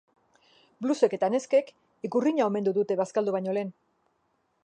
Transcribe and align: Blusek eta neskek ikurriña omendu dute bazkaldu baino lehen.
Blusek 0.85 1.13
eta 1.17 1.29
neskek 1.33 1.69
ikurriña 2.09 2.47
omendu 2.51 2.75
dute 2.79 2.99
bazkaldu 3.05 3.37
baino 3.39 3.57
lehen. 3.59 3.71